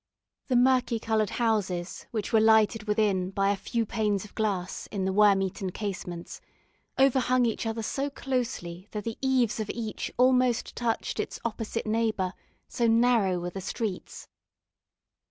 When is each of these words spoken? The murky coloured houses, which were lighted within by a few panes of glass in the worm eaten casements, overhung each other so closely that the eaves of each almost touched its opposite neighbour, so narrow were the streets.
The 0.47 0.55
murky 0.55 0.97
coloured 0.99 1.29
houses, 1.29 2.07
which 2.09 2.33
were 2.33 2.39
lighted 2.39 2.85
within 2.87 3.29
by 3.29 3.51
a 3.51 3.55
few 3.55 3.85
panes 3.85 4.25
of 4.25 4.33
glass 4.33 4.87
in 4.91 5.05
the 5.05 5.13
worm 5.13 5.43
eaten 5.43 5.69
casements, 5.71 6.41
overhung 6.97 7.45
each 7.45 7.67
other 7.67 7.83
so 7.83 8.09
closely 8.09 8.87
that 8.93 9.03
the 9.03 9.19
eaves 9.21 9.59
of 9.59 9.69
each 9.69 10.11
almost 10.17 10.75
touched 10.75 11.19
its 11.19 11.39
opposite 11.45 11.85
neighbour, 11.85 12.33
so 12.67 12.87
narrow 12.87 13.37
were 13.37 13.51
the 13.51 13.61
streets. 13.61 14.27